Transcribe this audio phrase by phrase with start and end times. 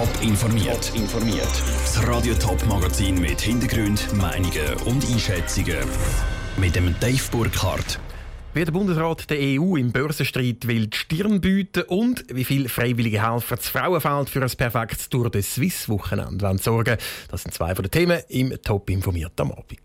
[0.00, 0.92] Top informiert.
[0.94, 1.62] informiert.
[1.84, 5.76] Das Radio Top Magazin mit Hintergrund, Meinungen und Einschätzungen
[6.56, 8.00] mit dem Dave Burkhardt.
[8.54, 13.30] Wie der Bundesrat der EU im Börsenstreit will die Stirn bieten und wie viele freiwillige
[13.30, 16.96] Helfer das Frauenfeld für ein perfektes Tour de Suisse Wochenende sorgen
[17.30, 19.80] Das sind zwei von den Themen im Top informiert am Abend.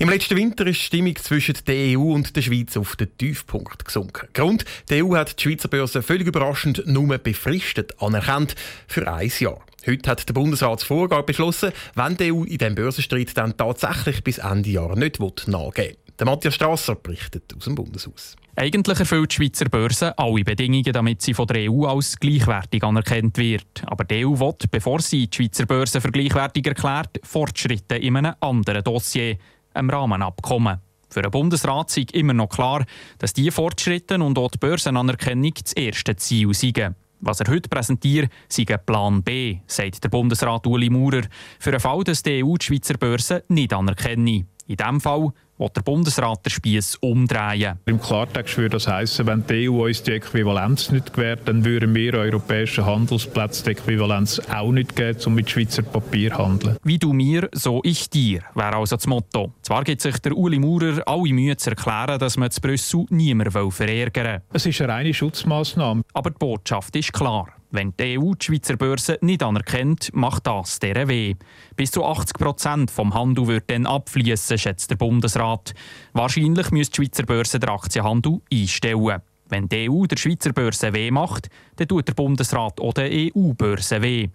[0.00, 3.84] Im letzten Winter ist die Stimmung zwischen der EU und der Schweiz auf den Tiefpunkt
[3.84, 4.28] gesunken.
[4.32, 8.54] Grund, die EU hat die Schweizer Börse völlig überraschend nur befristet anerkannt
[8.86, 9.60] für ein Jahr.
[9.84, 14.38] Heute hat der Bundesrat Vorgabe beschlossen, wenn die EU in diesem Börsenstreit dann tatsächlich bis
[14.38, 15.96] Ende Jahr nicht nachgeben will.
[16.16, 18.36] Der Matthias Strasser berichtet aus dem Bundeshaus.
[18.54, 23.36] Eigentlich erfüllt die Schweizer Börse alle Bedingungen, damit sie von der EU als gleichwertig anerkannt
[23.38, 23.82] wird.
[23.86, 28.34] Aber die EU will, bevor sie die Schweizer Börse für gleichwertig erklärt, Fortschritte in einem
[28.40, 29.38] anderen Dossier
[29.78, 30.80] einem Rahmenabkommen.
[31.10, 32.84] Für den Bundesrat ist immer noch klar,
[33.18, 36.94] dass diese Fortschritte und auch die Börsenanerkennung das erste Ziel sind.
[37.20, 41.22] Was er heute präsentiert, sei Plan B, sagt der Bundesrat Uli Maurer,
[41.58, 44.46] für den Fall, dass die EU die Schweizer Börse nicht anerkenne.
[44.66, 47.78] In diesem Fall will der Bundesrat den Spieß umdrehen.
[47.86, 51.94] Im Klartext würde das heißen, wenn die EU uns die Äquivalenz nicht gewährt, dann würden
[51.94, 56.76] wir europäischen Handelsplätzen die Äquivalenz auch nicht geben, um mit Schweizer Papier zu handeln.
[56.82, 59.52] Wie du mir, so ich dir, wäre also das Motto.
[59.62, 63.52] Zwar gibt sich der Uli Maurer alle Mühe zu erklären, dass man zu Brüssel niemand
[63.52, 64.42] verärgern will.
[64.52, 66.02] Es ist eine reine Schutzmaßnahme.
[66.12, 67.57] Aber die Botschaft ist klar.
[67.70, 71.34] Wenn die EU die Schweizer Börse nicht anerkennt, macht das der weh.
[71.76, 75.74] Bis zu 80 Prozent vom Handel wird dann abfließen, schätzt der Bundesrat.
[76.14, 79.20] Wahrscheinlich müsste die Schweizer Börse den Aktienhandel einstellen.
[79.50, 84.00] Wenn die EU der Schweizer Börse weh macht, dann tut der Bundesrat auch der EU-Börse
[84.02, 84.28] weh.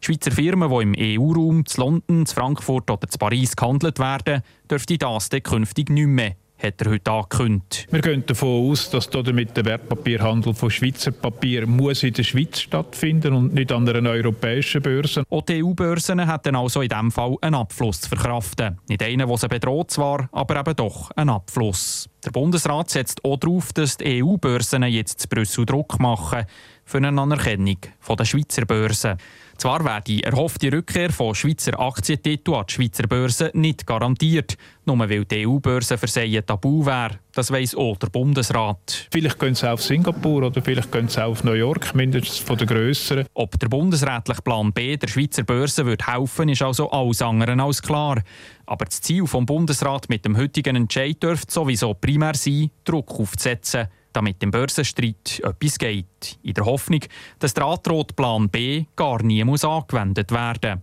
[0.00, 4.98] Schweizer Firmen, die im EU-Raum, zu London, zu Frankfurt oder zu Paris gehandelt werden, dürfte
[4.98, 7.86] das dann künftig nicht mehr hat er heute angekündigt.
[7.90, 12.60] Wir gehen davon aus, dass damit der Wertpapierhandel von Schweizer Papier muss in der Schweiz
[12.60, 15.24] stattfinden und nicht an einer europäischen Börse.
[15.28, 18.78] Auch die EU-Börsen hätten also in diesem Fall einen Abfluss zu verkraften.
[18.88, 22.08] Nicht einen, der sie bedroht war, aber eben doch einen Abfluss.
[22.24, 26.44] Der Bundesrat setzt auch darauf, dass die EU-Börsen jetzt zu Brüssel Druck machen
[26.90, 27.78] für eine Anerkennung
[28.18, 29.16] der Schweizer Börsen.
[29.56, 34.56] Zwar wäre die erhoffte Rückkehr von Schweizer Aktientiteln an die Schweizer Börse nicht garantiert,
[34.86, 37.20] nur weil die EU-Börse für sie Tabu wäre.
[37.32, 39.06] Das weiss auch der Bundesrat.
[39.12, 42.66] Vielleicht gehen sie auf Singapur oder vielleicht gehen sie auf New York, mindestens von der
[42.66, 43.26] grösseren.
[43.34, 47.82] Ob der bundesrätliche Plan B der Schweizer Börse wird helfen, ist also alles andere als
[47.82, 48.20] klar.
[48.66, 53.88] Aber das Ziel vom Bundesrat mit dem heutigen Entscheid dürfte sowieso primär sein, Druck aufzusetzen
[54.12, 56.38] damit im Börsenstreit etwas geht.
[56.42, 57.00] In der Hoffnung,
[57.38, 60.82] dass der angedrohte Plan B gar nie muss angewendet werden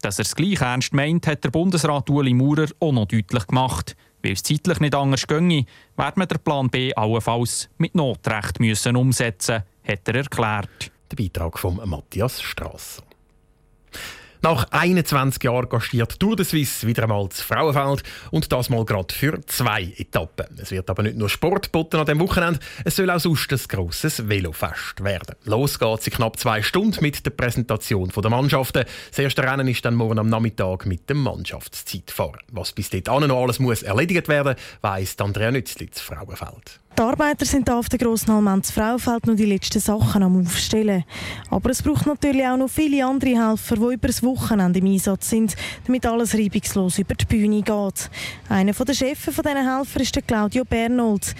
[0.00, 3.96] Dass er es gleich ernst meint, hat der Bundesrat Ueli Maurer auch noch deutlich gemacht.
[4.22, 8.96] Weil es zeitlich nicht anders ginge, wird man den Plan B allenfalls mit Notrecht müssen
[8.96, 10.90] umsetzen hat er erklärt.
[11.10, 13.02] Der Beitrag von Matthias Strasser.
[14.44, 19.14] Nach 21 Jahren gastiert Tour de Suisse wieder einmal das Frauenfeld und das mal gerade
[19.14, 20.58] für zwei Etappen.
[20.60, 23.60] Es wird aber nicht nur Sport boten an dem Wochenende, es soll auch sonst ein
[23.66, 25.36] grosses Velofest werden.
[25.44, 28.84] Los geht's in knapp zwei Stunden mit der Präsentation der Mannschaften.
[29.08, 32.42] Das erste Rennen ist dann morgen am Nachmittag mit dem Mannschaftszeitfahren.
[32.52, 36.80] Was bis dahin noch alles muss erledigt werden, weiss Andrea Nützli, das Frauenfeld.
[36.96, 41.02] Die Arbeiter sind auf der grossen Almans Frauenfeld noch die letzten Sachen am Aufstellen.
[41.50, 45.28] Aber es braucht natürlich auch noch viele andere Helfer, die über das Wochenende im Einsatz
[45.28, 45.56] sind,
[45.86, 48.10] damit alles reibungslos über die Bühne geht.
[48.48, 51.34] Einer der Chefs dieser Helfer ist der Claudio Bernold.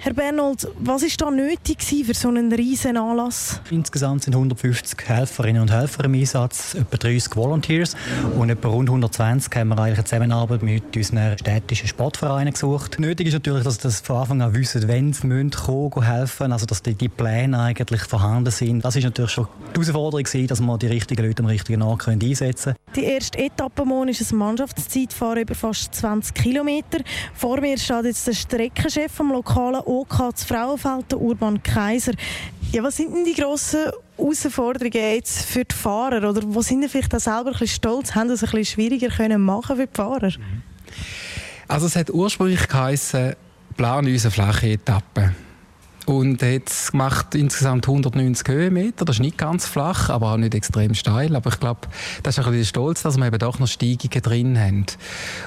[0.00, 3.60] Herr Bernold, was war da nötig für so einen riesen Anlass?
[3.68, 7.96] Insgesamt sind 150 Helferinnen und Helfer im Einsatz, etwa 30 Volunteers
[8.38, 13.00] und etwa rund 120 haben wir eigentlich eine Zusammenarbeit mit unseren städtischen Sportvereinen gesucht.
[13.00, 16.64] Nötig ist natürlich, dass sie von Anfang an wissen, wenn sie kommen, kommen, helfen also
[16.64, 18.84] dass die, die Pläne eigentlich vorhanden sind.
[18.84, 22.74] Das ist natürlich schon die Herausforderung, dass wir die richtigen Leute am richtigen Ort einsetzen
[22.74, 22.87] können.
[22.98, 26.98] Die erste Etappe morgen ist ein Mannschaftszeitfahren über fast 20 Kilometer.
[27.32, 32.10] Vor mir steht jetzt der Streckenchef vom lokalen OK das Frauenfeld, Urban Kaiser.
[32.72, 36.28] Ja, was sind denn die grossen Herausforderungen jetzt für die Fahrer?
[36.28, 38.16] Oder wo sind Sie vielleicht auch selber ein bisschen stolz?
[38.16, 40.32] Haben das ein bisschen schwieriger können machen für die Fahrer?
[41.68, 43.36] Also es hat ursprünglich geheißen,
[43.76, 45.34] planen unsere flache Etappe.
[46.08, 49.04] Und jetzt macht insgesamt 190 Höhenmeter.
[49.04, 51.36] Das ist nicht ganz flach, aber auch nicht extrem steil.
[51.36, 51.82] Aber ich glaube,
[52.22, 54.86] das ist ein bisschen stolz, dass wir eben doch noch Steigungen drin haben.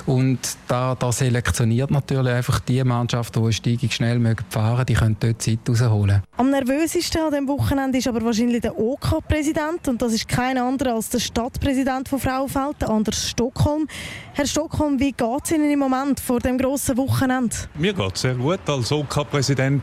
[0.06, 0.38] Und
[0.68, 5.18] da, da selektioniert natürlich einfach die Mannschaften, die eine Steigung schnell mögen fahren die können
[5.20, 6.22] dort Zeit rausholen.
[6.38, 9.88] Am nervösesten an diesem Wochenende ist aber wahrscheinlich der OK-Präsident.
[9.88, 13.88] Und das ist kein anderer als der Stadtpräsident von Frauenfeld, Anders Stockholm.
[14.34, 17.56] Herr Stockholm, wie geht es Ihnen im Moment vor dem grossen Wochenende?
[17.80, 19.82] Mir geht es sehr gut als OK-Präsident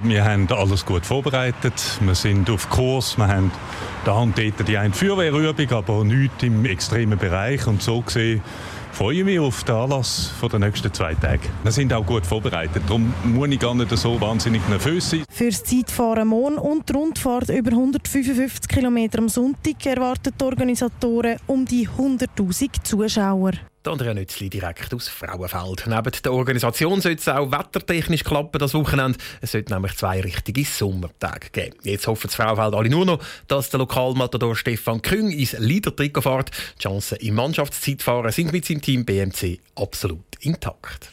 [0.00, 1.98] Wir haben alles gut vorbereitet.
[2.00, 3.18] Wir sind auf Kurs.
[3.18, 3.50] Wir haben
[4.04, 7.66] da und dort die eine Feuerwehrübung, aber nichts im extremen Bereich.
[7.66, 8.40] Und so gesehen
[8.92, 11.40] freue ich mich auf den Anlass der nächsten zwei Tage.
[11.64, 15.24] Wir sind auch gut vorbereitet, darum muss ich gar nicht so wahnsinnig nervös sein.
[15.30, 21.64] Fürs Zeitfahren morgen und die Rundfahrt über 155 km am Sonntag erwarten die Organisatoren um
[21.64, 23.52] die 100'000 Zuschauer.
[23.86, 25.86] Andrea Nützli direkt aus Frauenfeld.
[25.86, 29.18] Neben der Organisation sollte es auch wettertechnisch klappen das Wochenende.
[29.40, 31.76] Es sollte nämlich zwei richtige Sommertage geben.
[31.82, 36.50] Jetzt hoffen das Frauenfeld alle nur noch, dass der Lokalmatador Stefan Küng ins Leader-Trikot fährt.
[36.78, 41.10] Die Chancen im Mannschaftszeitfahren sind mit seinem Team BMC absolut intakt.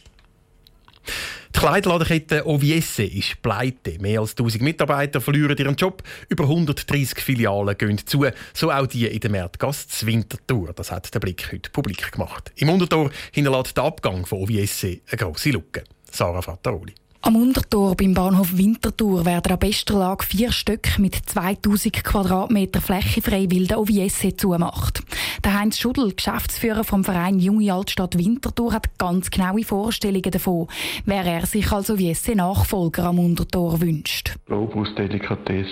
[1.55, 3.97] Die Kleiderladenkette OVS ist pleite.
[3.99, 6.03] Mehr als 1000 Mitarbeiter verlieren ihren Job.
[6.27, 8.25] Über 130 Filialen gehen zu.
[8.53, 10.73] So auch die in der Märtgasse Winterthur.
[10.73, 12.51] Das hat der Blick heute publik gemacht.
[12.57, 15.83] Im Untertor hinterlässt der Abgang von OVS eine grosse Lücke.
[16.11, 16.93] Sarah Frattaroli.
[17.27, 23.19] Am Untertor beim Bahnhof Winterthur werden an bester Lage vier Stück mit 2000 Quadratmeter Fläche
[23.19, 25.01] freiwillig der OVS zumacht.
[25.43, 30.67] Der Heinz Schuddel, Geschäftsführer vom Verein Junge Altstadt Winterthur, hat ganz genaue Vorstellungen davon,
[31.05, 34.35] wer er sich als OVS-Nachfolger am Untertor wünscht.
[34.45, 35.71] Globus Delikatesse,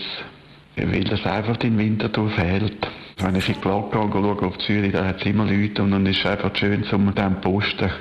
[0.75, 2.87] weil das einfach in Winterthur fehlt.
[3.19, 6.07] Wenn ich in die Glocke schaue auf Zürich, da hat es immer Leute und dann
[6.07, 7.91] ist es einfach schön, um den Posten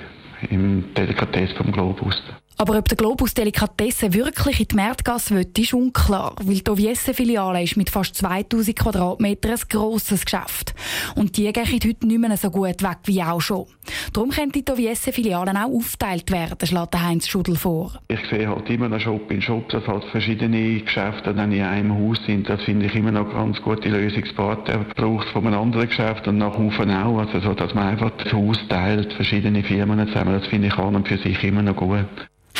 [0.48, 2.16] im Delikatesse vom Globus.
[2.62, 7.64] Aber ob der Globus Delikatesse wirklich in die Märtgasse will, ist unklar, weil die Oviesse-Filiale
[7.64, 10.72] ist mit fast 2000 Quadratmetern ein grosses Geschäft.
[11.16, 13.66] Und die gehen heute nicht mehr so gut weg wie auch schon.
[14.12, 17.94] Darum könnte die Oviesse-Filialen auch aufteilt werden, schlägt Heinz Schudel vor.
[18.06, 21.92] Ich sehe halt immer noch Shop in Shop, dass halt verschiedene Geschäfte dann in einem
[21.92, 22.48] Haus sind.
[22.48, 24.86] Das finde ich immer noch ganz gute Lösungspartner.
[24.94, 27.18] Braucht von einem anderen Geschäft und nach Haufen auch.
[27.18, 30.38] Also so, dass man einfach das Haus teilt, verschiedene Firmen zusammen.
[30.38, 32.06] Das finde ich an und für sich immer noch gut.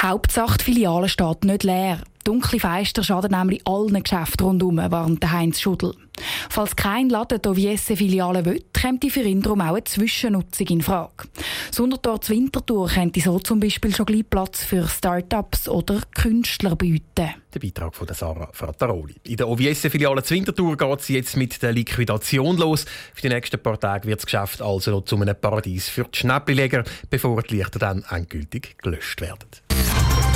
[0.02, 1.99] Hauptsache, die Filiale steht nicht leer.
[2.25, 5.95] Dunkle Feister schaden nämlich allen Geschäften rundherum, warnt Heinz Schuddel.
[6.51, 11.25] Falls kein Laden die Oviesse-Filiale will, kommt für ihn darum auch eine Zwischennutzung in Frage.
[11.71, 17.31] Sonderort Winterthur könnte so zum Beispiel schon gleich Platz für Start-ups oder Künstler bieten.
[17.55, 19.15] Der Beitrag von Sarah Frattaroli.
[19.25, 22.85] In der Oviesse-Filiale Winterthur geht es jetzt mit der Liquidation los.
[23.15, 26.19] Für die nächsten paar Tage wird das Geschäft also noch zu einem Paradies für die
[26.19, 29.49] Schnäppchenleger, bevor die Lichter dann endgültig gelöscht werden.